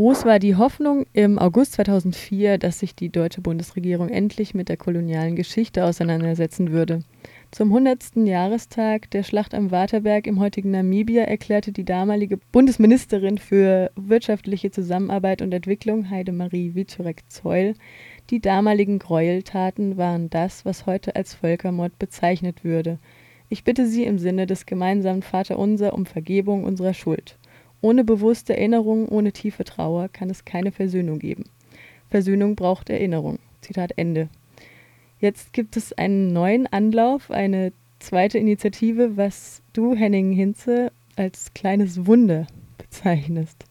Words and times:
Groß 0.00 0.24
war 0.24 0.38
die 0.38 0.56
Hoffnung 0.56 1.04
im 1.12 1.38
August 1.38 1.74
2004, 1.74 2.56
dass 2.56 2.78
sich 2.78 2.94
die 2.94 3.10
deutsche 3.10 3.42
Bundesregierung 3.42 4.08
endlich 4.08 4.54
mit 4.54 4.70
der 4.70 4.78
kolonialen 4.78 5.36
Geschichte 5.36 5.84
auseinandersetzen 5.84 6.72
würde. 6.72 7.00
Zum 7.50 7.68
100. 7.68 8.16
Jahrestag 8.26 9.10
der 9.10 9.24
Schlacht 9.24 9.52
am 9.52 9.70
Waterberg 9.70 10.26
im 10.26 10.40
heutigen 10.40 10.70
Namibia 10.70 11.24
erklärte 11.24 11.72
die 11.72 11.84
damalige 11.84 12.38
Bundesministerin 12.50 13.36
für 13.36 13.90
wirtschaftliche 13.94 14.70
Zusammenarbeit 14.70 15.42
und 15.42 15.52
Entwicklung, 15.52 16.08
Heidemarie 16.08 16.74
Wieczorek-Zeul, 16.74 17.74
die 18.30 18.40
damaligen 18.40 19.00
Gräueltaten 19.00 19.98
waren 19.98 20.30
das, 20.30 20.64
was 20.64 20.86
heute 20.86 21.14
als 21.14 21.34
Völkermord 21.34 21.98
bezeichnet 21.98 22.64
würde. 22.64 22.98
Ich 23.50 23.64
bitte 23.64 23.86
Sie 23.86 24.04
im 24.04 24.18
Sinne 24.18 24.46
des 24.46 24.64
gemeinsamen 24.64 25.20
Vaterunser 25.20 25.92
um 25.92 26.06
Vergebung 26.06 26.64
unserer 26.64 26.94
Schuld. 26.94 27.36
Ohne 27.82 28.04
bewusste 28.04 28.56
Erinnerung, 28.56 29.08
ohne 29.08 29.32
tiefe 29.32 29.64
Trauer 29.64 30.08
kann 30.08 30.30
es 30.30 30.44
keine 30.44 30.72
Versöhnung 30.72 31.18
geben. 31.18 31.44
Versöhnung 32.10 32.56
braucht 32.56 32.90
Erinnerung. 32.90 33.38
Zitat 33.62 33.92
Ende. 33.96 34.28
Jetzt 35.18 35.52
gibt 35.52 35.76
es 35.76 35.92
einen 35.92 36.32
neuen 36.32 36.66
Anlauf, 36.66 37.30
eine 37.30 37.72
zweite 37.98 38.38
Initiative, 38.38 39.16
was 39.16 39.62
du, 39.72 39.94
Henning 39.94 40.32
Hinze, 40.32 40.92
als 41.16 41.52
kleines 41.54 42.06
Wunder 42.06 42.46
bezeichnest. 42.78 43.64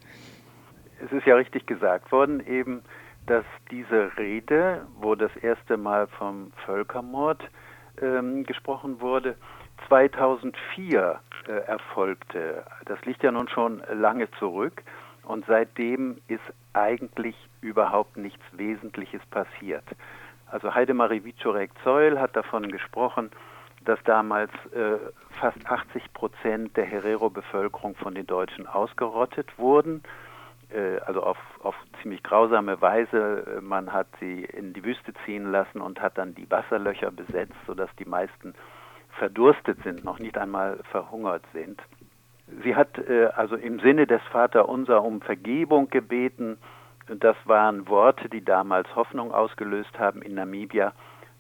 Es 1.04 1.12
ist 1.12 1.26
ja 1.26 1.35
richtig 1.35 1.66
gesagt 1.66 2.12
worden, 2.12 2.46
eben, 2.48 2.82
dass 3.26 3.46
diese 3.71 4.12
Rede, 4.18 4.85
wo 4.99 5.16
das 5.16 5.35
erste 5.38 5.77
Mal 5.77 6.07
vom 6.07 6.52
Völkermord 6.66 7.41
ähm, 8.02 8.44
gesprochen 8.44 9.02
wurde, 9.02 9.35
2004 9.88 10.99
äh, 10.99 11.29
erfolgte. 11.52 12.63
Das 12.85 13.03
liegt 13.05 13.23
ja 13.23 13.31
nun 13.31 13.48
schon 13.48 13.81
lange 13.94 14.30
zurück 14.31 14.84
und 15.23 15.45
seitdem 15.48 16.17
ist 16.27 16.44
eigentlich 16.73 17.35
überhaupt 17.62 18.17
nichts 18.17 18.44
Wesentliches 18.53 19.21
passiert. 19.27 19.85
Also 20.48 20.74
Heidemarie 20.74 21.24
Wiczorek-Zeul 21.24 22.20
hat 22.20 22.35
davon 22.35 22.71
gesprochen, 22.71 23.29
dass 23.85 23.99
damals 24.04 24.51
äh, 24.74 24.98
fast 25.40 25.65
80 25.65 26.13
Prozent 26.13 26.76
der 26.76 26.85
Herero-Bevölkerung 26.85 27.96
von 27.96 28.15
den 28.15 28.26
Deutschen 28.26 28.68
ausgerottet 28.68 29.57
wurden. 29.57 30.04
Äh, 30.70 30.98
also 31.05 31.24
auf, 31.24 31.37
auf 31.62 31.76
ziemlich 32.02 32.24
grausame 32.24 32.81
Weise. 32.81 33.59
Man 33.62 33.93
hat 33.93 34.07
sie 34.20 34.43
in 34.46 34.74
die 34.74 34.84
Wüste 34.84 35.13
ziehen 35.26 35.52
lassen 35.52 35.81
und 35.81 36.02
hat 36.02 36.18
dann 36.18 36.35
die 36.35 36.49
Wasserlöcher 36.49 37.12
besetzt, 37.12 37.55
sodass 37.68 37.90
die 37.98 38.05
meisten 38.05 38.54
verdurstet 39.20 39.77
sind, 39.84 40.03
noch 40.03 40.20
nicht 40.20 40.37
einmal 40.37 40.79
verhungert 40.91 41.43
sind. 41.53 41.79
Sie 42.63 42.75
hat 42.75 42.98
äh, 42.98 43.27
also 43.35 43.55
im 43.55 43.79
Sinne 43.79 44.07
des 44.07 44.21
Vaterunser 44.31 45.03
um 45.03 45.21
Vergebung 45.21 45.89
gebeten 45.89 46.57
das 47.17 47.35
waren 47.45 47.87
Worte, 47.87 48.29
die 48.29 48.43
damals 48.43 48.95
Hoffnung 48.95 49.31
ausgelöst 49.31 49.97
haben 49.97 50.21
in 50.21 50.35
Namibia. 50.35 50.93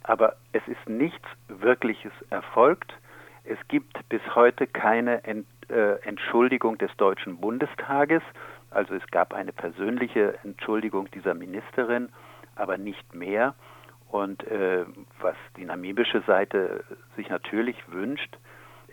Aber 0.03 0.35
es 0.51 0.67
ist 0.67 0.89
nichts 0.89 1.27
Wirkliches 1.47 2.11
erfolgt. 2.29 2.93
Es 3.43 3.59
gibt 3.67 4.07
bis 4.09 4.21
heute 4.33 4.65
keine 4.65 5.23
äh, 5.25 5.43
Entschuldigung 6.03 6.77
des 6.77 6.95
Deutschen 6.97 7.37
Bundestages. 7.37 8.23
Also 8.71 8.95
es 8.95 9.05
gab 9.11 9.33
eine 9.33 9.51
persönliche 9.51 10.39
Entschuldigung 10.43 11.09
dieser 11.11 11.33
Ministerin, 11.33 12.09
aber 12.55 12.77
nicht 12.77 13.13
mehr. 13.13 13.53
Und 14.09 14.43
äh, 14.47 14.85
was 15.21 15.35
die 15.55 15.65
namibische 15.65 16.21
Seite 16.21 16.83
sich 17.15 17.29
natürlich 17.29 17.77
wünscht, 17.91 18.37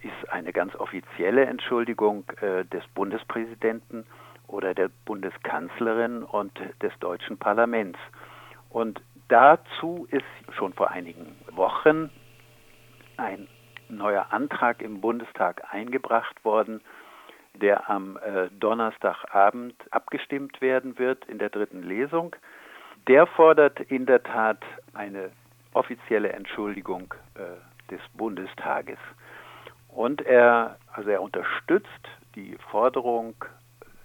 ist 0.02 0.30
eine 0.30 0.52
ganz 0.52 0.74
offizielle 0.76 1.46
Entschuldigung 1.46 2.24
äh, 2.40 2.64
des 2.66 2.86
Bundespräsidenten 2.94 4.06
oder 4.46 4.74
der 4.74 4.90
Bundeskanzlerin 5.04 6.22
und 6.22 6.52
des 6.82 6.92
deutschen 7.00 7.38
Parlaments. 7.38 7.98
Und 8.68 9.00
dazu 9.28 10.06
ist 10.10 10.24
schon 10.54 10.74
vor 10.74 10.90
einigen 10.90 11.34
Wochen 11.52 12.10
ein 13.16 13.48
neuer 13.88 14.26
Antrag 14.30 14.82
im 14.82 15.00
Bundestag 15.00 15.62
eingebracht 15.72 16.44
worden, 16.44 16.82
der 17.54 17.88
am 17.88 18.18
äh, 18.18 18.48
Donnerstagabend 18.50 19.74
abgestimmt 19.90 20.60
werden 20.60 20.98
wird 20.98 21.24
in 21.24 21.38
der 21.38 21.48
dritten 21.48 21.82
Lesung. 21.82 22.36
Der 23.08 23.26
fordert 23.26 23.78
in 23.82 24.04
der 24.04 24.22
Tat 24.24 24.58
eine 24.92 25.30
offizielle 25.74 26.32
Entschuldigung 26.32 27.14
äh, 27.34 27.90
des 27.90 28.00
Bundestages. 28.14 28.98
Und 29.88 30.22
er, 30.22 30.76
also 30.92 31.10
er 31.10 31.22
unterstützt 31.22 31.88
die 32.34 32.56
Forderung 32.70 33.34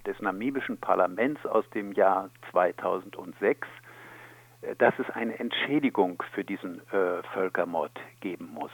des 0.06 0.20
namibischen 0.22 0.78
Parlaments 0.78 1.44
aus 1.48 1.68
dem 1.72 1.94
Jahr 1.94 2.30
2006, 2.52 3.68
äh, 4.62 4.76
dass 4.76 4.94
es 5.00 5.10
eine 5.16 5.40
Entschädigung 5.40 6.22
für 6.34 6.44
diesen 6.44 6.80
äh, 6.92 7.24
Völkermord 7.34 7.98
geben 8.20 8.52
muss. 8.54 8.72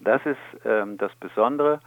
Das 0.00 0.24
ist 0.24 0.38
ähm, 0.64 0.96
das 0.96 1.14
Besondere, 1.16 1.80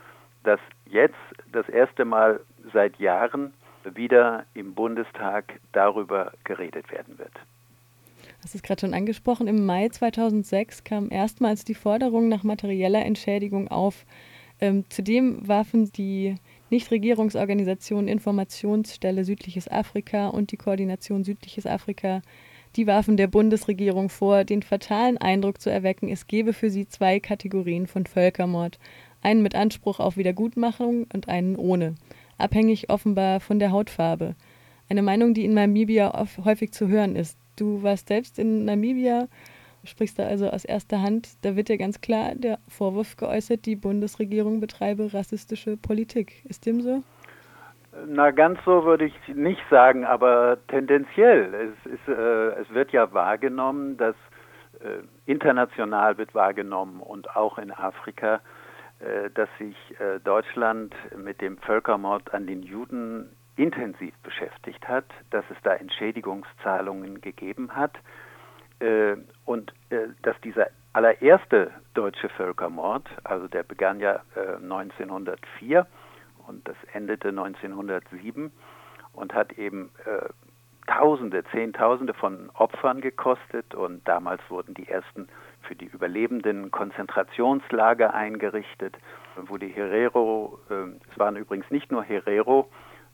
dass 0.43 0.59
jetzt 0.85 1.15
das 1.51 1.67
erste 1.69 2.05
Mal 2.05 2.39
seit 2.71 2.97
Jahren 2.99 3.53
wieder 3.83 4.45
im 4.53 4.75
Bundestag 4.75 5.59
darüber 5.71 6.33
geredet 6.43 6.91
werden 6.91 7.17
wird. 7.17 7.33
Das 8.43 8.53
ist 8.53 8.63
gerade 8.63 8.81
schon 8.81 8.93
angesprochen. 8.93 9.47
Im 9.47 9.65
Mai 9.65 9.89
2006 9.89 10.83
kam 10.83 11.09
erstmals 11.09 11.63
die 11.65 11.73
Forderung 11.73 12.29
nach 12.29 12.43
materieller 12.43 13.03
Entschädigung 13.03 13.69
auf. 13.69 14.05
Ähm, 14.61 14.85
zudem 14.89 15.47
warfen 15.47 15.91
die 15.93 16.35
Nichtregierungsorganisation 16.69 18.07
Informationsstelle 18.07 19.25
Südliches 19.25 19.67
Afrika 19.67 20.27
und 20.27 20.51
die 20.51 20.57
Koordination 20.57 21.23
Südliches 21.23 21.65
Afrika 21.65 22.21
die 22.75 22.87
warfen 22.87 23.17
der 23.17 23.27
Bundesregierung 23.27 24.09
vor, 24.09 24.45
den 24.45 24.63
fatalen 24.63 25.17
Eindruck 25.19 25.61
zu 25.61 25.69
erwecken, 25.69 26.09
es 26.09 26.25
gebe 26.25 26.53
für 26.53 26.71
sie 26.71 26.87
zwei 26.87 27.19
Kategorien 27.19 27.85
von 27.85 28.07
Völkermord, 28.07 28.79
einen 29.21 29.43
mit 29.43 29.53
Anspruch 29.55 29.99
auf 29.99 30.17
Wiedergutmachung 30.17 31.05
und 31.13 31.29
einen 31.29 31.55
ohne, 31.55 31.95
abhängig 32.39 32.89
offenbar 32.89 33.39
von 33.39 33.59
der 33.59 33.71
Hautfarbe. 33.71 34.35
Eine 34.89 35.03
Meinung, 35.03 35.33
die 35.33 35.45
in 35.45 35.53
Namibia 35.53 36.27
häufig 36.43 36.71
zu 36.71 36.87
hören 36.87 37.15
ist. 37.15 37.37
Du 37.55 37.83
warst 37.83 38.07
selbst 38.07 38.39
in 38.39 38.65
Namibia 38.65 39.27
sprichst 39.85 40.19
da 40.19 40.23
also 40.23 40.49
aus 40.49 40.65
erster 40.65 41.01
Hand, 41.01 41.43
da 41.43 41.55
wird 41.55 41.69
ja 41.69 41.75
ganz 41.75 42.01
klar 42.01 42.33
der 42.35 42.59
Vorwurf 42.67 43.17
geäußert, 43.17 43.65
die 43.65 43.75
Bundesregierung 43.75 44.59
betreibe 44.59 45.13
rassistische 45.13 45.77
Politik. 45.77 46.45
Ist 46.45 46.65
dem 46.65 46.81
so? 46.81 47.03
Na, 48.07 48.31
ganz 48.31 48.59
so 48.65 48.85
würde 48.85 49.05
ich 49.05 49.35
nicht 49.35 49.61
sagen, 49.69 50.03
aber 50.03 50.57
tendenziell. 50.67 51.53
Es, 51.53 51.91
ist, 51.91 52.07
äh, 52.07 52.61
es 52.61 52.69
wird 52.73 52.91
ja 52.91 53.13
wahrgenommen, 53.13 53.97
dass 53.97 54.15
äh, 54.79 55.03
international 55.25 56.17
wird 56.17 56.33
wahrgenommen 56.33 57.01
und 57.01 57.35
auch 57.35 57.59
in 57.59 57.71
Afrika, 57.71 58.41
äh, 58.99 59.29
dass 59.35 59.49
sich 59.59 59.75
äh, 59.99 60.19
Deutschland 60.23 60.95
mit 61.15 61.39
dem 61.41 61.57
Völkermord 61.59 62.33
an 62.33 62.47
den 62.47 62.63
Juden 62.63 63.29
intensiv 63.55 64.13
beschäftigt 64.23 64.87
hat, 64.87 65.05
dass 65.29 65.45
es 65.49 65.57
da 65.63 65.73
Entschädigungszahlungen 65.73 67.21
gegeben 67.21 67.75
hat 67.75 67.97
äh, 68.79 69.15
und 69.45 69.73
äh, 69.89 70.07
dass 70.21 70.39
dieser 70.41 70.67
allererste 70.93 71.71
deutsche 71.93 72.29
Völkermord, 72.29 73.07
also 73.23 73.47
der 73.47 73.63
begann 73.63 73.99
ja 73.99 74.21
äh, 74.35 74.55
1904 74.61 75.87
und 76.47 76.67
das 76.67 76.77
endete 76.93 77.29
1907 77.29 78.51
und 79.13 79.33
hat 79.33 79.53
eben 79.53 79.91
äh, 80.05 80.29
Tausende, 80.85 81.45
Zehntausende 81.45 82.13
von 82.13 82.49
Opfern 82.55 82.99
gekostet 82.99 83.73
und 83.73 84.05
damals 84.05 84.41
wurden 84.49 84.73
die 84.73 84.89
ersten 84.89 85.29
für 85.61 85.75
die 85.75 85.85
Überlebenden 85.85 86.71
Konzentrationslager 86.71 88.13
eingerichtet, 88.13 88.97
wo 89.37 89.57
die 89.57 89.69
Herero, 89.69 90.59
äh, 90.69 90.89
es 91.09 91.17
waren 91.17 91.37
übrigens 91.37 91.71
nicht 91.71 91.89
nur 91.89 92.03
Herero, 92.03 92.69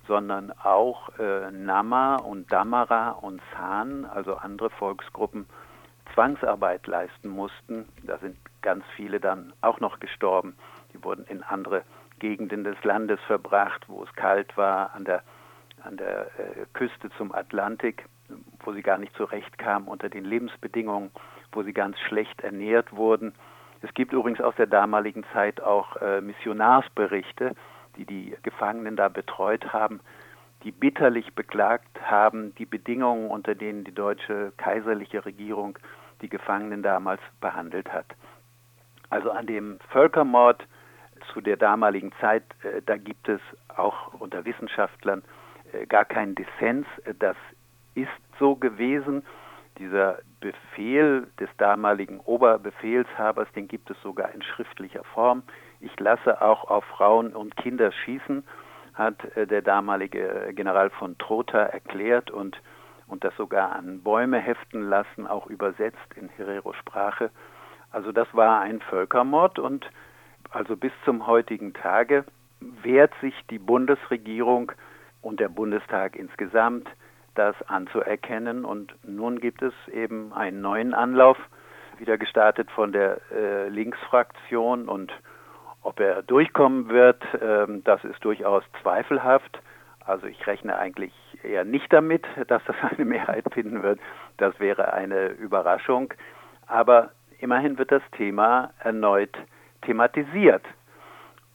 sondern 0.09 0.51
auch 0.63 1.09
äh, 1.19 1.51
Nama 1.51 2.15
und 2.15 2.51
Damara 2.51 3.11
und 3.11 3.41
San, 3.55 4.05
also 4.05 4.35
andere 4.35 4.71
Volksgruppen, 4.71 5.45
Zwangsarbeit 6.15 6.87
leisten 6.87 7.29
mussten. 7.29 7.87
Da 8.03 8.17
sind 8.17 8.35
ganz 8.63 8.83
viele 8.95 9.19
dann 9.19 9.53
auch 9.61 9.79
noch 9.79 9.99
gestorben. 9.99 10.55
Die 10.91 11.03
wurden 11.03 11.25
in 11.25 11.43
andere 11.43 11.83
Gegenden 12.17 12.63
des 12.63 12.83
Landes 12.83 13.19
verbracht, 13.27 13.85
wo 13.87 14.03
es 14.03 14.11
kalt 14.15 14.57
war, 14.57 14.95
an 14.95 15.05
der, 15.05 15.21
an 15.83 15.95
der 15.97 16.25
äh, 16.39 16.65
Küste 16.73 17.11
zum 17.15 17.31
Atlantik, 17.31 18.05
wo 18.61 18.73
sie 18.73 18.81
gar 18.81 18.97
nicht 18.97 19.15
zurechtkamen 19.15 19.87
unter 19.87 20.09
den 20.09 20.25
Lebensbedingungen, 20.25 21.11
wo 21.51 21.61
sie 21.61 21.73
ganz 21.73 21.99
schlecht 21.99 22.41
ernährt 22.41 22.95
wurden. 22.95 23.35
Es 23.83 23.93
gibt 23.93 24.11
übrigens 24.11 24.41
aus 24.41 24.55
der 24.55 24.67
damaligen 24.67 25.23
Zeit 25.33 25.61
auch 25.61 25.95
äh, 25.97 26.19
Missionarsberichte, 26.19 27.53
die 27.99 28.05
die 28.05 28.35
Gefangenen 28.43 28.95
da 28.95 29.09
betreut 29.09 29.73
haben, 29.73 29.99
die 30.63 30.71
bitterlich 30.71 31.33
beklagt 31.33 32.01
haben, 32.01 32.53
die 32.55 32.65
Bedingungen, 32.65 33.29
unter 33.29 33.55
denen 33.55 33.83
die 33.83 33.93
deutsche 33.93 34.51
kaiserliche 34.57 35.25
Regierung 35.25 35.77
die 36.21 36.29
Gefangenen 36.29 36.83
damals 36.83 37.21
behandelt 37.39 37.91
hat. 37.91 38.07
Also 39.09 39.31
an 39.31 39.47
dem 39.47 39.79
Völkermord 39.89 40.65
zu 41.33 41.41
der 41.41 41.57
damaligen 41.57 42.11
Zeit, 42.19 42.43
äh, 42.63 42.81
da 42.85 42.97
gibt 42.97 43.27
es 43.27 43.41
auch 43.75 44.13
unter 44.19 44.45
Wissenschaftlern 44.45 45.23
äh, 45.73 45.85
gar 45.85 46.05
kein 46.05 46.35
Dissens. 46.35 46.85
Das 47.19 47.37
ist 47.95 48.09
so 48.37 48.55
gewesen. 48.55 49.23
Dieser 49.77 50.19
Befehl 50.41 51.27
des 51.39 51.49
damaligen 51.57 52.19
Oberbefehlshabers, 52.19 53.47
den 53.55 53.67
gibt 53.67 53.89
es 53.89 54.01
sogar 54.01 54.31
in 54.33 54.41
schriftlicher 54.41 55.03
Form. 55.03 55.43
Ich 55.79 55.99
lasse 55.99 56.41
auch 56.41 56.69
auf 56.69 56.83
Frauen 56.85 57.35
und 57.35 57.55
Kinder 57.55 57.91
schießen, 57.91 58.43
hat 58.93 59.23
äh, 59.35 59.47
der 59.47 59.61
damalige 59.61 60.51
General 60.53 60.89
von 60.89 61.17
Trotha 61.17 61.59
erklärt 61.59 62.31
und, 62.31 62.61
und 63.07 63.23
das 63.23 63.35
sogar 63.37 63.73
an 63.73 64.01
Bäume 64.03 64.39
heften 64.39 64.89
lassen, 64.89 65.27
auch 65.27 65.47
übersetzt 65.47 66.13
in 66.15 66.29
Herero-Sprache. 66.29 67.31
Also 67.91 68.11
das 68.11 68.27
war 68.33 68.61
ein 68.61 68.81
Völkermord 68.81 69.59
und 69.59 69.89
also 70.51 70.75
bis 70.75 70.91
zum 71.05 71.27
heutigen 71.27 71.73
Tage 71.73 72.25
wehrt 72.59 73.13
sich 73.21 73.33
die 73.49 73.59
Bundesregierung 73.59 74.71
und 75.21 75.39
der 75.39 75.49
Bundestag 75.49 76.15
insgesamt, 76.15 76.87
das 77.35 77.55
anzuerkennen. 77.67 78.65
Und 78.65 78.93
nun 79.03 79.39
gibt 79.39 79.61
es 79.61 79.73
eben 79.93 80.33
einen 80.33 80.61
neuen 80.61 80.93
Anlauf, 80.93 81.37
wieder 81.97 82.17
gestartet 82.17 82.69
von 82.71 82.91
der 82.91 83.19
äh, 83.31 83.69
Linksfraktion. 83.69 84.89
Und 84.89 85.11
ob 85.81 85.99
er 85.99 86.21
durchkommen 86.23 86.89
wird, 86.89 87.21
äh, 87.35 87.65
das 87.83 88.03
ist 88.03 88.23
durchaus 88.23 88.63
zweifelhaft. 88.81 89.59
Also 90.05 90.27
ich 90.27 90.45
rechne 90.47 90.77
eigentlich 90.77 91.13
eher 91.43 91.63
nicht 91.63 91.91
damit, 91.93 92.25
dass 92.47 92.63
das 92.65 92.75
eine 92.91 93.05
Mehrheit 93.05 93.45
finden 93.53 93.83
wird. 93.83 93.99
Das 94.37 94.59
wäre 94.59 94.93
eine 94.93 95.27
Überraschung. 95.27 96.13
Aber 96.67 97.11
immerhin 97.39 97.77
wird 97.77 97.91
das 97.91 98.03
Thema 98.17 98.71
erneut 98.79 99.35
thematisiert. 99.81 100.63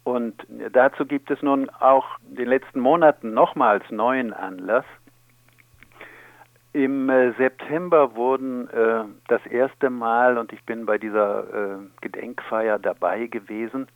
Und 0.05 0.35
dazu 0.73 1.06
gibt 1.06 1.31
es 1.31 1.41
nun 1.43 1.71
auch 1.71 2.05
in 2.29 2.37
den 2.37 2.49
letzten 2.49 2.81
Monaten 2.81 3.32
nochmals 3.32 3.91
neuen 3.91 4.32
Anlass. 4.32 4.85
Im 6.75 7.09
äh, 7.09 7.32
September 7.32 8.15
wurden 8.17 8.69
äh, 8.69 9.05
das 9.29 9.44
erste 9.47 9.91
Mal, 9.91 10.37
und 10.37 10.53
ich 10.53 10.62
bin 10.65 10.87
bei 10.87 10.99
dieser 10.99 11.44
äh, 11.44 11.76
Gedenkfeier 12.00 12.79
dabei 12.79 13.26
gewesen, 13.26 13.87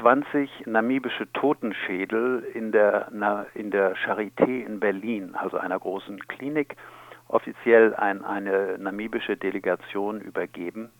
20 0.00 0.66
namibische 0.66 1.30
Totenschädel 1.32 2.44
in 2.54 2.72
der, 2.72 3.08
na, 3.12 3.46
in 3.54 3.70
der 3.70 3.96
Charité 3.96 4.64
in 4.64 4.80
Berlin, 4.80 5.34
also 5.34 5.56
einer 5.58 5.78
großen 5.78 6.18
Klinik, 6.26 6.76
offiziell 7.28 7.94
an 7.94 8.24
eine 8.24 8.78
namibische 8.78 9.36
Delegation 9.36 10.20
übergeben. 10.20 10.90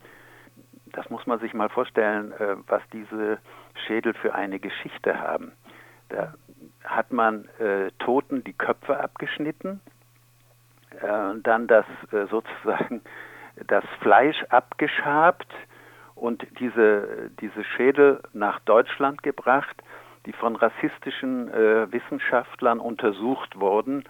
Das 0.91 1.09
muss 1.09 1.25
man 1.25 1.39
sich 1.39 1.53
mal 1.53 1.69
vorstellen, 1.69 2.31
äh, 2.33 2.55
was 2.67 2.81
diese 2.93 3.39
Schädel 3.85 4.13
für 4.13 4.33
eine 4.33 4.59
Geschichte 4.59 5.19
haben. 5.19 5.51
Da 6.09 6.33
hat 6.83 7.11
man 7.11 7.49
äh, 7.59 7.91
Toten 7.99 8.43
die 8.43 8.53
Köpfe 8.53 8.99
abgeschnitten, 8.99 9.81
äh, 10.91 11.35
dann 11.41 11.67
das 11.67 11.85
äh, 12.11 12.27
sozusagen 12.27 13.01
das 13.67 13.83
Fleisch 14.01 14.41
abgeschabt 14.49 15.47
und 16.15 16.45
diese, 16.59 17.29
diese 17.41 17.63
Schädel 17.63 18.21
nach 18.33 18.59
Deutschland 18.61 19.21
gebracht, 19.23 19.75
die 20.25 20.33
von 20.33 20.55
rassistischen 20.55 21.49
äh, 21.49 21.91
Wissenschaftlern 21.91 22.79
untersucht 22.79 23.59
wurden 23.59 24.03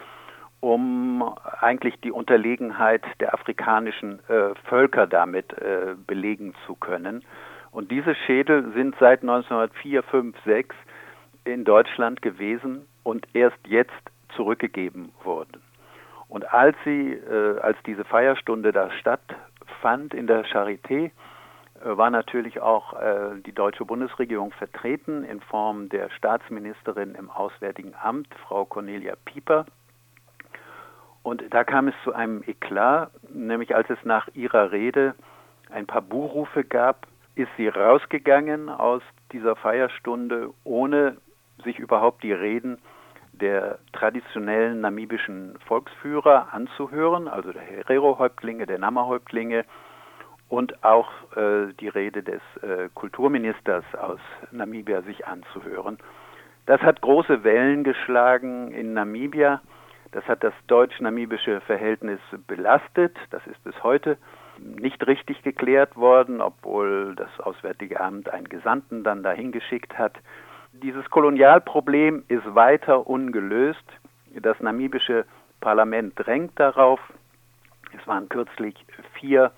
um 0.65 1.21
eigentlich 1.61 1.93
die 2.01 2.11
Unterlegenheit 2.11 3.03
der 3.19 3.35
afrikanischen 3.35 4.19
äh, 4.27 4.55
Völker 4.67 5.05
damit 5.05 5.53
äh, 5.53 5.93
belegen 6.07 6.55
zu 6.65 6.73
können. 6.73 7.23
Und 7.69 7.91
diese 7.91 8.15
Schädel 8.15 8.71
sind 8.73 8.95
seit 8.99 9.21
1904, 9.21 10.01
5, 10.01 10.35
6 10.43 10.75
in 11.43 11.65
Deutschland 11.65 12.23
gewesen 12.23 12.87
und 13.03 13.27
erst 13.33 13.59
jetzt 13.67 13.91
zurückgegeben 14.35 15.11
wurden. 15.23 15.61
Und 16.29 16.51
als 16.51 16.75
sie, 16.83 17.13
äh, 17.13 17.59
als 17.59 17.77
diese 17.85 18.03
Feierstunde 18.03 18.71
da 18.71 18.89
stattfand 18.89 20.15
in 20.15 20.25
der 20.25 20.45
Charité, 20.45 21.11
war 21.85 22.09
natürlich 22.09 22.61
auch 22.61 22.93
äh, 22.93 23.41
die 23.45 23.53
deutsche 23.53 23.85
Bundesregierung 23.85 24.51
vertreten 24.51 25.23
in 25.23 25.39
Form 25.39 25.89
der 25.89 26.09
Staatsministerin 26.09 27.15
im 27.15 27.29
Auswärtigen 27.29 27.93
Amt, 28.01 28.27
Frau 28.47 28.65
Cornelia 28.65 29.15
Pieper, 29.25 29.65
und 31.25 31.43
da 31.49 31.63
kam 31.63 31.87
es 31.87 31.95
zu 32.03 32.13
einem 32.13 32.43
Eklat, 32.45 33.09
nämlich 33.33 33.75
als 33.75 33.89
es 33.89 33.97
nach 34.03 34.27
ihrer 34.35 34.71
Rede 34.71 35.15
ein 35.71 35.87
paar 35.87 36.03
Buhrufe 36.03 36.63
gab, 36.63 37.07
ist 37.33 37.49
sie 37.57 37.67
rausgegangen 37.67 38.69
aus 38.69 39.01
dieser 39.31 39.55
Feierstunde, 39.55 40.53
ohne 40.63 41.17
sich 41.63 41.79
überhaupt 41.79 42.21
die 42.21 42.31
Reden 42.31 42.77
der 43.33 43.79
traditionellen 43.91 44.81
namibischen 44.81 45.57
Volksführer 45.65 46.49
anzuhören, 46.51 47.27
also 47.27 47.51
der 47.51 47.63
Herero-Häuptlinge, 47.63 48.67
der 48.67 48.77
Nama-Häuptlinge 48.77 49.65
und 50.55 50.85
auch 50.85 51.09
äh, 51.35 51.73
die 51.81 51.89
Rede 51.89 52.23
des 52.23 52.41
äh, 52.61 52.87
Kulturministers 52.93 53.83
aus 53.99 54.21
Namibia 54.51 55.01
sich 55.01 55.27
anzuhören. 55.27 55.97
Das 56.65 56.79
hat 56.81 57.01
große 57.01 57.43
Wellen 57.43 57.83
geschlagen 57.83 58.71
in 58.71 58.93
Namibia. 58.93 59.61
Das 60.13 60.23
hat 60.29 60.45
das 60.45 60.53
deutsch-namibische 60.67 61.59
Verhältnis 61.59 62.19
belastet. 62.47 63.17
Das 63.31 63.45
ist 63.47 63.61
bis 63.65 63.83
heute 63.83 64.17
nicht 64.57 65.05
richtig 65.05 65.43
geklärt 65.43 65.97
worden, 65.97 66.39
obwohl 66.39 67.15
das 67.15 67.29
Auswärtige 67.41 67.99
Amt 67.99 68.29
einen 68.29 68.47
Gesandten 68.47 69.03
dann 69.03 69.23
dahin 69.23 69.51
geschickt 69.51 69.97
hat. 69.97 70.13
Dieses 70.71 71.09
Kolonialproblem 71.09 72.23
ist 72.29 72.55
weiter 72.55 73.07
ungelöst. 73.07 73.85
Das 74.33 74.57
namibische 74.61 75.25
Parlament 75.59 76.13
drängt 76.15 76.57
darauf. 76.57 77.01
Es 77.97 78.07
waren 78.07 78.29
kürzlich 78.29 78.75
vier 79.19 79.51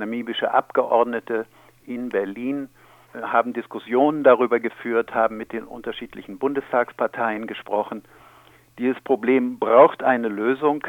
namibische 0.00 0.52
Abgeordnete 0.52 1.46
in 1.86 2.08
Berlin, 2.08 2.68
haben 3.14 3.52
Diskussionen 3.52 4.22
darüber 4.22 4.60
geführt, 4.60 5.14
haben 5.14 5.36
mit 5.36 5.52
den 5.52 5.64
unterschiedlichen 5.64 6.38
Bundestagsparteien 6.38 7.46
gesprochen 7.46 8.02
dieses 8.80 9.00
Problem 9.02 9.58
braucht 9.58 10.02
eine 10.02 10.28
Lösung. 10.28 10.82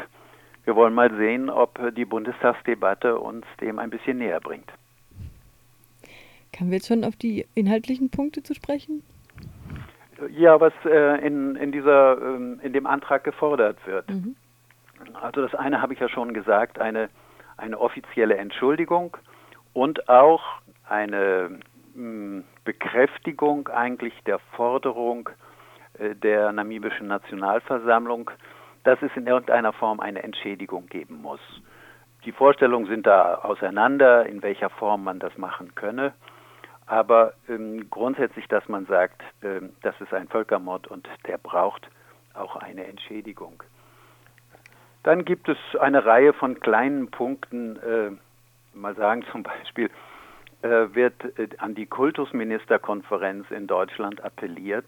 Wir 0.64 0.74
wollen 0.74 0.94
mal 0.94 1.14
sehen, 1.14 1.50
ob 1.50 1.78
die 1.94 2.06
Bundestagsdebatte 2.06 3.18
uns 3.18 3.44
dem 3.60 3.78
ein 3.78 3.90
bisschen 3.90 4.16
näher 4.16 4.40
bringt. 4.40 4.72
Kamen 6.54 6.70
wir 6.70 6.78
jetzt 6.78 6.88
schon 6.88 7.04
auf 7.04 7.16
die 7.16 7.46
inhaltlichen 7.54 8.08
Punkte 8.08 8.42
zu 8.42 8.54
sprechen? 8.54 9.02
Ja, 10.30 10.58
was 10.58 10.72
äh, 10.86 11.26
in, 11.26 11.56
in, 11.56 11.70
dieser, 11.70 12.16
ähm, 12.20 12.60
in 12.62 12.72
dem 12.72 12.86
Antrag 12.86 13.24
gefordert 13.24 13.76
wird. 13.86 14.08
Mhm. 14.08 14.36
Also 15.20 15.42
das 15.42 15.54
eine 15.54 15.82
habe 15.82 15.92
ich 15.92 16.00
ja 16.00 16.08
schon 16.08 16.32
gesagt, 16.32 16.80
eine, 16.80 17.10
eine 17.62 17.78
offizielle 17.78 18.36
Entschuldigung 18.36 19.16
und 19.72 20.08
auch 20.08 20.42
eine 20.88 21.60
hm, 21.94 22.44
Bekräftigung 22.64 23.68
eigentlich 23.68 24.14
der 24.24 24.38
Forderung 24.56 25.30
äh, 25.98 26.14
der 26.14 26.52
namibischen 26.52 27.06
Nationalversammlung, 27.06 28.30
dass 28.84 29.00
es 29.00 29.10
in 29.14 29.26
irgendeiner 29.26 29.72
Form 29.72 30.00
eine 30.00 30.22
Entschädigung 30.22 30.86
geben 30.86 31.22
muss. 31.22 31.40
Die 32.24 32.32
Vorstellungen 32.32 32.86
sind 32.86 33.06
da 33.06 33.36
auseinander, 33.36 34.26
in 34.26 34.42
welcher 34.42 34.70
Form 34.70 35.04
man 35.04 35.18
das 35.18 35.36
machen 35.38 35.74
könne. 35.74 36.12
Aber 36.86 37.34
ähm, 37.48 37.88
grundsätzlich, 37.90 38.46
dass 38.48 38.68
man 38.68 38.86
sagt, 38.86 39.22
ähm, 39.42 39.70
das 39.82 39.94
ist 40.00 40.12
ein 40.12 40.28
Völkermord 40.28 40.88
und 40.88 41.08
der 41.26 41.38
braucht 41.38 41.88
auch 42.34 42.56
eine 42.56 42.86
Entschädigung. 42.86 43.62
Dann 45.02 45.24
gibt 45.24 45.48
es 45.48 45.58
eine 45.80 46.04
Reihe 46.04 46.32
von 46.32 46.60
kleinen 46.60 47.10
Punkten, 47.10 47.76
äh, 47.76 48.10
mal 48.74 48.94
sagen 48.94 49.24
zum 49.32 49.42
Beispiel, 49.42 49.90
äh, 50.62 50.94
wird 50.94 51.38
äh, 51.38 51.48
an 51.58 51.74
die 51.74 51.86
Kultusministerkonferenz 51.86 53.50
in 53.50 53.66
Deutschland 53.66 54.22
appelliert, 54.22 54.86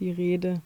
die 0.00 0.10
Rede. 0.10 0.60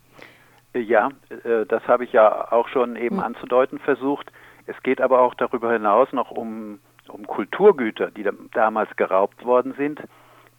Ja, 0.75 1.11
äh, 1.45 1.67
das 1.67 1.87
habe 1.87 2.05
ich 2.05 2.12
ja 2.12 2.51
auch 2.53 2.69
schon 2.69 2.97
eben 2.97 3.17
hm. 3.17 3.25
anzudeuten 3.25 3.79
versucht. 3.79 4.33
Es 4.67 4.81
geht 4.83 5.01
aber 5.01 5.21
auch 5.21 5.35
darüber 5.35 5.73
hinaus 5.73 6.12
noch 6.12 6.31
um, 6.31 6.79
um 7.09 7.27
Kulturgüter, 7.27 8.11
die 8.11 8.25
damals 8.53 8.95
geraubt 8.97 9.45
worden 9.45 9.75
sind 9.77 10.01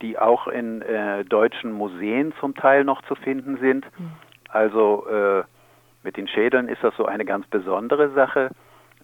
die 0.04 0.20
auch 0.20 0.48
in 0.48 0.82
äh, 0.82 1.24
deutschen 1.24 1.72
Museen 1.72 2.34
zum 2.40 2.54
Teil 2.54 2.84
noch 2.84 3.02
zu 3.04 3.16
finden 3.16 3.58
sind. 3.58 3.86
Mhm. 3.98 4.12
Also 4.50 5.08
äh, 5.08 5.44
mit 6.04 6.18
den 6.18 6.28
Schädeln 6.28 6.68
ist 6.68 6.84
das 6.84 6.96
so 6.98 7.06
eine 7.06 7.26
ganz 7.26 7.48
besondere 7.48 8.12
Sache, 8.12 8.50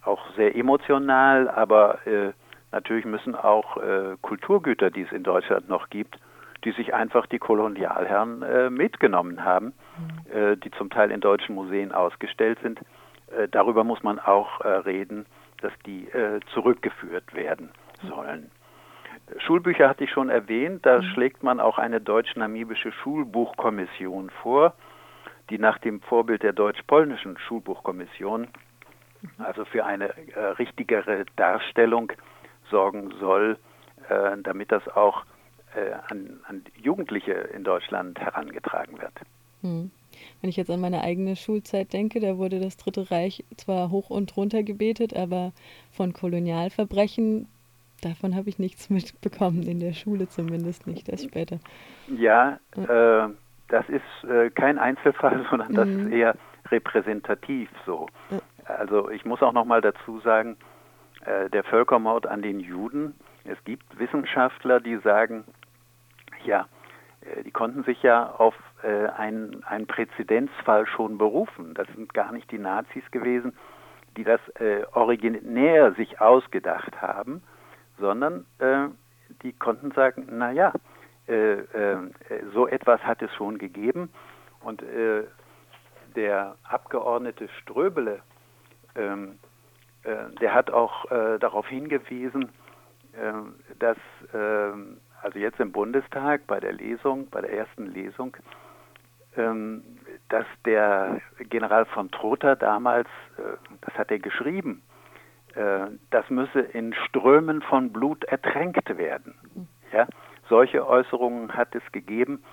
auch 0.04 0.22
sehr 0.36 0.56
emotional, 0.56 1.50
aber 1.50 2.06
äh, 2.06 2.34
natürlich 2.72 3.06
müssen 3.06 3.34
auch 3.34 3.78
äh, 3.78 4.18
Kulturgüter, 4.22 4.92
die 4.92 5.04
es 5.04 5.12
in 5.12 5.24
Deutschland 5.24 5.70
noch 5.70 5.90
gibt, 5.90 6.20
die 6.63 6.72
sich 6.72 6.94
einfach 6.94 7.25
die 7.25 7.39
Kolonialherren 7.39 8.42
äh, 8.42 8.70
mitgenommen 8.70 9.44
haben, 9.44 9.74
mhm. 9.98 10.32
Äh, 10.32 10.58
die 10.58 10.72
zum 10.72 10.89
Teil 10.89 11.12
in 11.12 11.22
deutschen 11.22 11.56
Museen 11.56 11.92
ausgestellt 11.92 12.60
sind. 12.62 12.80
darüber 13.51 13.84
muss 13.84 14.01
man 14.01 14.18
auch 14.18 14.60
reden, 14.86 15.28
dass 15.62 15.72
die 15.86 16.08
zurückgeführt 16.51 17.36
werden 17.36 17.70
sollen. 18.01 18.50
Schulbücher 19.38 19.88
hatte 19.88 20.04
ich 20.04 20.12
schon 20.12 20.30
erwähnt, 20.30 20.86
da 20.86 20.98
mhm. 21.00 21.04
schlägt 21.13 21.44
man 21.44 21.60
auch 21.60 21.78
eine 21.78 22.01
deutsch-namibische 22.01 22.92
Schulbuchkommission 22.92 24.30
vor, 24.42 24.74
die 25.50 25.60
nach 25.60 25.78
dem 25.80 26.01
Vorbild 26.01 26.44
der 26.44 26.54
deutsch-polnischen 26.54 27.38
Schulbuchkommission, 27.38 28.48
mhm. 29.22 29.30
also 29.38 29.66
für 29.66 29.86
eine 29.86 30.10
äh, 30.10 30.39
richtigere 30.58 31.25
Darstellung 31.36 32.12
sorgen 32.70 33.13
soll, 33.20 33.58
äh, 34.10 34.38
damit 34.42 34.72
das 34.72 34.88
auch 34.88 35.24
äh, 35.24 35.29
an, 36.08 36.40
an, 36.48 36.64
Jugendliche 36.82 37.32
in 37.32 37.64
Deutschland 37.64 38.20
herangetragen 38.20 39.00
wird. 39.00 39.14
Mhm. 39.62 39.92
Wenn 40.42 40.50
ich 40.50 40.58
jetzt 40.58 40.70
an 40.70 40.82
meine 40.82 41.02
eigene 41.02 41.36
Schulzeit 41.36 41.94
denke, 41.94 42.20
da 42.20 42.38
wurde 42.38 42.60
das 42.60 42.78
Dritte 42.78 43.12
Reich 43.12 43.46
zwar 43.56 43.92
hoch 43.92 44.10
und 44.10 44.36
runter 44.36 44.64
gebetet, 44.64 45.16
aber 45.16 45.54
von 45.92 46.14
Kolonialverbrechen 46.14 47.48
Davon 48.02 48.36
habe 48.36 48.50
ich 48.50 48.60
nichts 48.60 48.90
mitbekommen, 48.90 49.64
in 49.64 49.80
der 49.80 49.94
Schule 49.94 50.28
zumindest 50.28 50.88
nicht, 50.88 51.10
erst 51.10 51.26
später. 51.26 51.60
Ja, 52.08 52.60
äh, 52.76 53.30
das 53.68 53.88
ist 53.90 54.30
äh, 54.30 54.50
kein 54.50 54.80
Einzelfall, 54.80 55.46
sondern 55.50 55.74
das 55.74 55.88
mhm. 55.88 56.08
ist 56.08 56.14
eher 56.14 56.36
repräsentativ 56.72 57.70
so. 57.86 58.08
Ja. 58.30 58.40
Also 58.66 59.10
ich 59.10 59.26
muss 59.26 59.42
auch 59.42 59.54
noch 59.54 59.66
mal 59.66 59.82
dazu 59.82 60.20
sagen, 60.20 60.58
äh, 61.26 61.50
der 61.50 61.64
Völkermord 61.64 62.28
an 62.28 62.42
den 62.42 62.60
Juden, 62.60 63.16
es 63.44 63.58
gibt 63.64 63.98
Wissenschaftler, 63.98 64.80
die 64.80 64.98
sagen, 64.98 65.44
ja, 66.46 66.67
äh, 67.22 67.43
die 67.43 67.51
konnten 67.51 67.84
sich 67.84 68.01
ja 68.03 68.31
auf 68.31 68.55
äh, 68.84 69.08
einen, 69.08 69.63
einen 69.63 69.88
Präzedenzfall 69.88 70.86
schon 70.88 71.17
berufen. 71.17 71.74
Das 71.74 71.88
sind 71.96 72.13
gar 72.13 72.31
nicht 72.31 72.51
die 72.51 72.60
Nazis 72.60 73.03
gewesen, 73.12 73.53
die 74.17 74.24
das 74.24 74.41
äh, 74.60 74.84
originär 74.93 75.93
sich 75.93 76.19
ausgedacht 76.19 77.01
haben, 77.01 77.41
sondern 78.00 78.46
die 79.43 79.51
konnten 79.51 79.91
sagen, 79.91 80.25
naja, 80.38 80.72
äh, 81.29 81.60
äh, 81.60 82.10
so 82.55 82.67
etwas 82.67 83.00
hat 83.03 83.22
es 83.22 83.31
schon 83.36 83.60
gegeben. 83.60 84.10
Und 84.62 84.81
äh, 84.81 85.25
der 86.15 86.55
Abgeordnete 86.63 87.48
Ströbele, 87.62 88.22
ähm, 88.96 89.38
äh, 90.03 90.15
der 90.41 90.55
hat 90.55 90.72
auch 90.72 91.05
darauf 91.39 91.67
hingewiesen, 91.67 92.50
dass 93.79 93.98
also 95.22 95.40
jetzt 95.40 95.60
im 95.60 95.72
Bundestag 95.72 96.48
bei 96.48 96.60
der 96.60 96.74
Lesung, 96.74 97.30
bei 97.30 97.42
der 97.42 97.54
ersten 97.54 97.88
Lesung, 97.88 98.36
ähm, 99.38 99.84
dass 100.30 100.46
der 100.66 101.22
General 101.50 101.86
von 101.86 102.12
Trotha 102.12 102.56
damals, 102.56 103.08
das 103.82 103.94
hat 103.96 104.12
er 104.12 104.20
geschrieben, 104.20 104.82
äh, 105.56 105.88
das 106.12 106.30
müsse 106.30 106.60
in 106.60 106.94
Strömen 106.94 107.62
von 107.62 107.92
Blut 107.92 108.24
ertränkt 108.26 108.98
werden. 108.98 109.36
Ja? 109.92 110.08
Solche 110.48 110.88
Äußerungen 110.88 111.54
hat 111.54 111.76
es 111.76 111.92
gegeben 111.92 112.44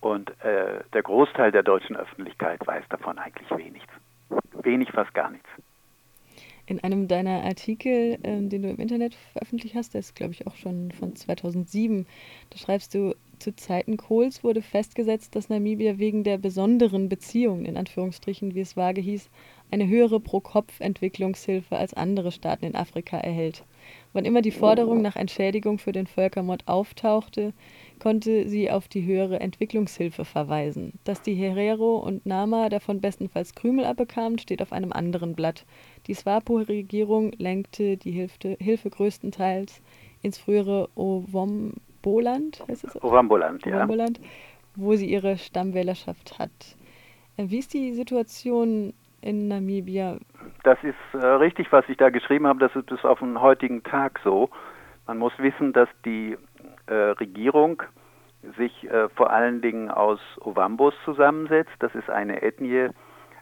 und 0.00 0.30
äh, 0.42 0.82
der 0.92 1.02
Großteil 1.02 1.52
der 1.52 1.62
deutschen 1.62 1.96
Öffentlichkeit 1.96 2.66
weiß 2.66 2.84
davon 2.88 3.18
eigentlich 3.18 3.50
wenig. 3.50 3.82
Wenig, 4.62 4.90
fast 4.92 5.12
gar 5.14 5.30
nichts. 5.30 5.48
In 6.70 6.78
einem 6.84 7.08
deiner 7.08 7.42
Artikel, 7.42 8.16
äh, 8.22 8.40
den 8.42 8.62
du 8.62 8.70
im 8.70 8.76
Internet 8.76 9.16
veröffentlicht 9.32 9.74
hast, 9.74 9.92
der 9.92 9.98
ist, 9.98 10.14
glaube 10.14 10.34
ich, 10.34 10.46
auch 10.46 10.54
schon 10.54 10.92
von 10.92 11.16
2007, 11.16 12.06
da 12.48 12.58
schreibst 12.58 12.94
du, 12.94 13.16
zu 13.40 13.56
Zeiten 13.56 13.96
Kohls 13.96 14.44
wurde 14.44 14.62
festgesetzt, 14.62 15.34
dass 15.34 15.48
Namibia 15.48 15.98
wegen 15.98 16.22
der 16.22 16.38
besonderen 16.38 17.08
Beziehungen, 17.08 17.64
in 17.64 17.76
Anführungsstrichen, 17.76 18.54
wie 18.54 18.60
es 18.60 18.76
vage 18.76 19.00
hieß, 19.00 19.30
eine 19.70 19.88
höhere 19.88 20.20
Pro-Kopf-Entwicklungshilfe 20.20 21.76
als 21.76 21.94
andere 21.94 22.32
Staaten 22.32 22.64
in 22.64 22.76
Afrika 22.76 23.18
erhält. 23.18 23.64
Wann 24.12 24.24
immer 24.24 24.42
die 24.42 24.50
Forderung 24.50 25.02
nach 25.02 25.16
Entschädigung 25.16 25.78
für 25.78 25.92
den 25.92 26.06
Völkermord 26.06 26.66
auftauchte, 26.66 27.52
konnte 28.00 28.48
sie 28.48 28.70
auf 28.70 28.88
die 28.88 29.04
höhere 29.04 29.38
Entwicklungshilfe 29.38 30.24
verweisen. 30.24 30.94
Dass 31.04 31.22
die 31.22 31.34
Herero 31.34 31.98
und 31.98 32.26
Nama 32.26 32.68
davon 32.68 33.00
bestenfalls 33.00 33.54
Krümel 33.54 33.84
abbekamen, 33.84 34.38
steht 34.38 34.62
auf 34.62 34.72
einem 34.72 34.92
anderen 34.92 35.34
Blatt. 35.34 35.64
Die 36.06 36.14
SWAPO-Regierung 36.14 37.32
lenkte 37.38 37.96
die 37.96 38.10
Hilfe, 38.10 38.56
Hilfe 38.58 38.90
größtenteils 38.90 39.80
ins 40.22 40.38
frühere 40.38 40.88
Ovomboland, 40.96 42.64
heißt 42.68 42.84
es? 42.84 43.02
Ovamboland, 43.02 43.64
ja. 43.64 43.88
Wo 44.76 44.96
sie 44.96 45.10
ihre 45.10 45.38
Stammwählerschaft 45.38 46.38
hat. 46.38 46.50
Äh, 47.36 47.44
wie 47.48 47.58
ist 47.58 47.74
die 47.74 47.92
Situation 47.92 48.92
in 49.20 49.48
Namibia. 49.48 50.18
Das 50.62 50.78
ist 50.82 50.94
äh, 51.14 51.26
richtig, 51.26 51.70
was 51.72 51.88
ich 51.88 51.96
da 51.96 52.10
geschrieben 52.10 52.46
habe. 52.46 52.60
Das 52.60 52.74
ist 52.74 52.86
bis 52.86 53.04
auf 53.04 53.18
den 53.20 53.40
heutigen 53.40 53.82
Tag 53.82 54.20
so. 54.24 54.50
Man 55.06 55.18
muss 55.18 55.32
wissen, 55.38 55.72
dass 55.72 55.88
die 56.04 56.36
äh, 56.86 56.94
Regierung 56.94 57.82
sich 58.56 58.90
äh, 58.90 59.08
vor 59.10 59.30
allen 59.30 59.60
Dingen 59.60 59.90
aus 59.90 60.20
Ovambos 60.40 60.94
zusammensetzt. 61.04 61.72
Das 61.80 61.94
ist 61.94 62.08
eine 62.08 62.42
Ethnie, 62.42 62.88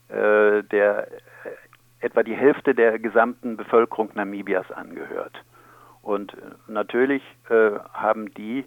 äh, 0.08 0.62
der 0.64 1.08
äh, 1.08 1.16
etwa 2.00 2.22
die 2.22 2.34
Hälfte 2.34 2.74
der 2.74 2.98
gesamten 2.98 3.56
Bevölkerung 3.56 4.10
Namibias 4.14 4.70
angehört. 4.70 5.42
Und 6.02 6.32
äh, 6.34 6.36
natürlich 6.68 7.22
haben 7.92 8.32
die 8.34 8.64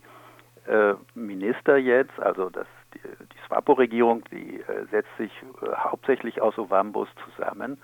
Minister 1.15 1.77
jetzt, 1.77 2.19
also 2.19 2.51
das 2.51 2.67
die, 2.93 2.99
SWAPO-Regierung, 3.47 4.23
die 4.31 4.61
äh, 4.61 4.85
setzt 4.91 5.15
sich 5.17 5.31
äh, 5.61 5.75
hauptsächlich 5.75 6.41
aus 6.41 6.57
Ovambos 6.57 7.09
zusammen, 7.25 7.77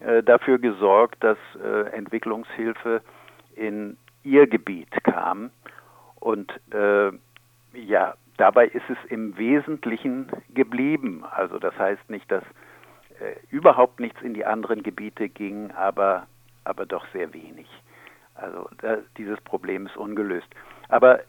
äh, 0.00 0.22
dafür 0.22 0.58
gesorgt, 0.58 1.22
dass 1.22 1.38
äh, 1.62 1.90
Entwicklungshilfe 1.90 3.02
in 3.56 3.96
ihr 4.22 4.46
Gebiet 4.46 4.90
kam. 5.04 5.50
Und 6.18 6.52
äh, 6.72 7.12
ja, 7.72 8.14
dabei 8.36 8.66
ist 8.66 8.88
es 8.88 8.98
im 9.10 9.36
Wesentlichen 9.36 10.30
geblieben. 10.54 11.24
Also 11.30 11.58
das 11.58 11.76
heißt 11.78 12.08
nicht, 12.10 12.30
dass 12.30 12.44
äh, 13.20 13.34
überhaupt 13.50 14.00
nichts 14.00 14.20
in 14.22 14.34
die 14.34 14.44
anderen 14.44 14.82
Gebiete 14.82 15.28
ging, 15.28 15.70
aber, 15.72 16.26
aber 16.64 16.86
doch 16.86 17.06
sehr 17.12 17.32
wenig. 17.34 17.68
Also 18.34 18.68
da, 18.78 18.98
dieses 19.18 19.40
Problem 19.42 19.86
ist 19.86 19.96
ungelöst. 19.96 20.48
Aber 20.88 21.28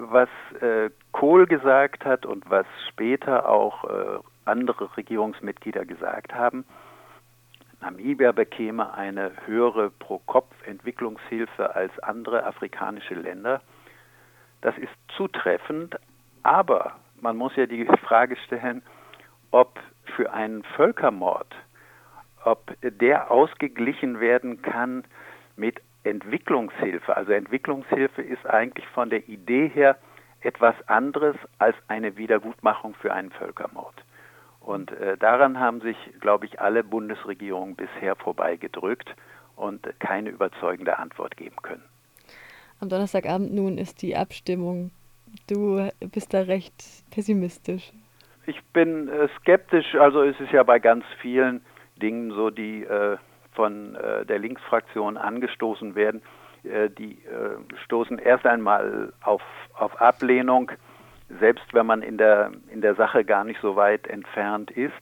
was 0.00 0.28
äh, 0.60 0.90
Kohl 1.12 1.46
gesagt 1.46 2.04
hat 2.04 2.26
und 2.26 2.48
was 2.50 2.66
später 2.88 3.48
auch 3.48 3.84
äh, 3.84 4.18
andere 4.44 4.96
Regierungsmitglieder 4.96 5.84
gesagt 5.84 6.34
haben, 6.34 6.64
Namibia 7.80 8.32
bekäme 8.32 8.92
eine 8.94 9.32
höhere 9.46 9.90
Pro-Kopf-Entwicklungshilfe 9.90 11.74
als 11.74 11.98
andere 12.00 12.44
afrikanische 12.44 13.14
Länder. 13.14 13.62
Das 14.60 14.76
ist 14.76 14.92
zutreffend, 15.16 15.96
aber 16.42 16.96
man 17.20 17.36
muss 17.36 17.56
ja 17.56 17.66
die 17.66 17.86
Frage 18.06 18.36
stellen, 18.36 18.82
ob 19.50 19.78
für 20.16 20.32
einen 20.32 20.62
Völkermord, 20.76 21.54
ob 22.44 22.72
der 22.82 23.30
ausgeglichen 23.30 24.20
werden 24.20 24.60
kann 24.62 25.04
mit 25.56 25.80
Entwicklungshilfe. 26.04 27.16
Also 27.16 27.32
Entwicklungshilfe 27.32 28.22
ist 28.22 28.46
eigentlich 28.46 28.86
von 28.88 29.10
der 29.10 29.28
Idee 29.28 29.68
her 29.68 29.96
etwas 30.40 30.74
anderes 30.88 31.36
als 31.58 31.76
eine 31.88 32.16
Wiedergutmachung 32.16 32.94
für 32.94 33.12
einen 33.12 33.30
Völkermord. 33.30 33.94
Und 34.60 34.90
äh, 34.92 35.16
daran 35.16 35.58
haben 35.58 35.80
sich, 35.80 35.96
glaube 36.20 36.46
ich, 36.46 36.60
alle 36.60 36.84
Bundesregierungen 36.84 37.76
bisher 37.76 38.16
vorbeigedrückt 38.16 39.14
und 39.56 39.88
keine 40.00 40.30
überzeugende 40.30 40.98
Antwort 40.98 41.36
geben 41.36 41.56
können. 41.62 41.82
Am 42.80 42.88
Donnerstagabend 42.88 43.52
nun 43.52 43.76
ist 43.76 44.00
die 44.00 44.16
Abstimmung. 44.16 44.90
Du 45.46 45.88
bist 46.00 46.32
da 46.32 46.42
recht 46.42 46.74
pessimistisch. 47.10 47.92
Ich 48.46 48.62
bin 48.72 49.08
äh, 49.08 49.28
skeptisch. 49.38 49.94
Also 49.94 50.22
es 50.22 50.38
ist 50.40 50.52
ja 50.52 50.62
bei 50.62 50.78
ganz 50.78 51.04
vielen 51.20 51.60
Dingen 52.00 52.30
so, 52.30 52.50
die 52.50 52.84
äh, 52.84 53.16
von 53.52 53.94
äh, 53.96 54.24
der 54.26 54.38
Linksfraktion 54.38 55.16
angestoßen 55.16 55.94
werden. 55.94 56.22
Äh, 56.62 56.90
die 56.90 57.24
äh, 57.24 57.56
stoßen 57.84 58.18
erst 58.18 58.46
einmal 58.46 59.12
auf, 59.22 59.42
auf 59.74 60.00
Ablehnung 60.00 60.72
selbst 61.38 61.72
wenn 61.72 61.86
man 61.86 62.02
in 62.02 62.18
der, 62.18 62.50
in 62.72 62.80
der 62.80 62.94
Sache 62.96 63.24
gar 63.24 63.44
nicht 63.44 63.60
so 63.60 63.76
weit 63.76 64.06
entfernt 64.06 64.70
ist. 64.70 64.92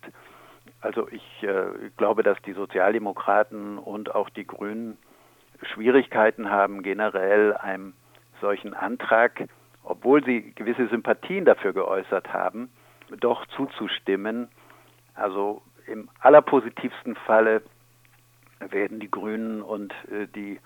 Also 0.80 1.08
ich 1.10 1.42
äh, 1.42 1.90
glaube, 1.96 2.22
dass 2.22 2.40
die 2.42 2.52
Sozialdemokraten 2.52 3.78
und 3.78 4.14
auch 4.14 4.28
die 4.28 4.46
Grünen 4.46 4.98
Schwierigkeiten 5.62 6.50
haben, 6.50 6.82
generell 6.82 7.56
einem 7.56 7.94
solchen 8.40 8.74
Antrag, 8.74 9.48
obwohl 9.82 10.22
sie 10.24 10.52
gewisse 10.54 10.86
Sympathien 10.88 11.44
dafür 11.44 11.72
geäußert 11.72 12.32
haben, 12.32 12.70
doch 13.20 13.46
zuzustimmen. 13.46 14.48
Also 15.14 15.62
im 15.86 16.08
allerpositivsten 16.20 17.16
Falle 17.16 17.62
werden 18.72 19.00
die 19.00 19.10
Grünen 19.10 19.62
und 19.62 19.92
äh, 20.10 20.26
die 20.34 20.60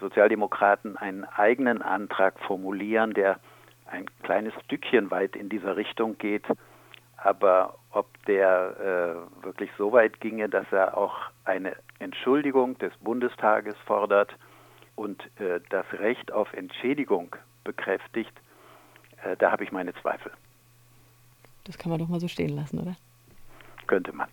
Sozialdemokraten 0.00 0.96
einen 0.96 1.24
eigenen 1.24 1.82
Antrag 1.82 2.38
formulieren, 2.40 3.14
der 3.14 3.38
ein 3.86 4.06
kleines 4.22 4.52
Stückchen 4.64 5.10
weit 5.10 5.36
in 5.36 5.48
dieser 5.48 5.76
Richtung 5.76 6.18
geht. 6.18 6.44
Aber 7.16 7.76
ob 7.90 8.06
der 8.26 9.26
äh, 9.40 9.44
wirklich 9.44 9.70
so 9.78 9.92
weit 9.92 10.20
ginge, 10.20 10.48
dass 10.48 10.66
er 10.72 10.96
auch 10.96 11.14
eine 11.44 11.76
Entschuldigung 11.98 12.76
des 12.78 12.92
Bundestages 12.98 13.76
fordert 13.86 14.34
und 14.96 15.22
äh, 15.40 15.60
das 15.70 15.86
Recht 15.92 16.32
auf 16.32 16.52
Entschädigung 16.52 17.34
bekräftigt, 17.62 18.32
äh, 19.22 19.36
da 19.36 19.52
habe 19.52 19.64
ich 19.64 19.72
meine 19.72 19.94
Zweifel. 19.94 20.32
Das 21.64 21.78
kann 21.78 21.90
man 21.90 21.98
doch 21.98 22.08
mal 22.08 22.20
so 22.20 22.28
stehen 22.28 22.54
lassen, 22.54 22.78
oder? 22.78 22.96
Könnte 23.86 24.12
man. 24.12 24.28